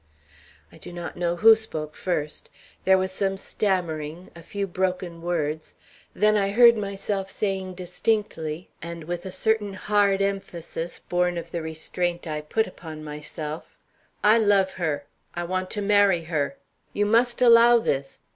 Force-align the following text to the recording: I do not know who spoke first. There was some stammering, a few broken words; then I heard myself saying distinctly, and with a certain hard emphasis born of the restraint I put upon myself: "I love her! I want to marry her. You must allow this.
I 0.71 0.79
do 0.79 0.91
not 0.91 1.15
know 1.15 1.35
who 1.35 1.55
spoke 1.55 1.93
first. 1.93 2.49
There 2.85 2.97
was 2.97 3.11
some 3.11 3.37
stammering, 3.37 4.31
a 4.35 4.41
few 4.41 4.65
broken 4.65 5.21
words; 5.21 5.75
then 6.15 6.35
I 6.35 6.49
heard 6.53 6.75
myself 6.75 7.29
saying 7.29 7.75
distinctly, 7.75 8.71
and 8.81 9.03
with 9.03 9.27
a 9.27 9.31
certain 9.31 9.75
hard 9.75 10.19
emphasis 10.19 10.97
born 10.97 11.37
of 11.37 11.51
the 11.51 11.61
restraint 11.61 12.25
I 12.25 12.41
put 12.41 12.65
upon 12.65 13.03
myself: 13.03 13.77
"I 14.23 14.39
love 14.39 14.71
her! 14.81 15.05
I 15.35 15.43
want 15.43 15.69
to 15.69 15.83
marry 15.83 16.23
her. 16.23 16.57
You 16.93 17.05
must 17.05 17.39
allow 17.39 17.77
this. 17.77 18.21